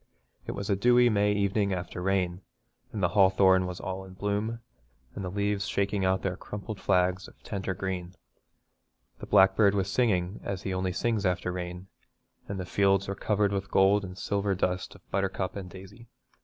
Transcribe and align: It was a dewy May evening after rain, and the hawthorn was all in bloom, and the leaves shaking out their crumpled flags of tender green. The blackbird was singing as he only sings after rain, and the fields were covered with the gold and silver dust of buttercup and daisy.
It 0.47 0.53
was 0.53 0.67
a 0.67 0.75
dewy 0.75 1.09
May 1.09 1.31
evening 1.33 1.73
after 1.75 2.01
rain, 2.01 2.41
and 2.91 3.03
the 3.03 3.09
hawthorn 3.09 3.67
was 3.67 3.79
all 3.79 4.03
in 4.03 4.13
bloom, 4.15 4.59
and 5.13 5.23
the 5.23 5.29
leaves 5.29 5.67
shaking 5.67 6.03
out 6.05 6.23
their 6.23 6.35
crumpled 6.35 6.79
flags 6.81 7.27
of 7.27 7.39
tender 7.43 7.75
green. 7.75 8.15
The 9.19 9.27
blackbird 9.27 9.75
was 9.75 9.91
singing 9.91 10.39
as 10.43 10.63
he 10.63 10.73
only 10.73 10.91
sings 10.91 11.23
after 11.23 11.51
rain, 11.51 11.85
and 12.47 12.59
the 12.59 12.65
fields 12.65 13.07
were 13.07 13.13
covered 13.13 13.51
with 13.51 13.65
the 13.65 13.69
gold 13.69 14.03
and 14.03 14.17
silver 14.17 14.55
dust 14.55 14.95
of 14.95 15.07
buttercup 15.11 15.55
and 15.55 15.69
daisy. 15.69 16.07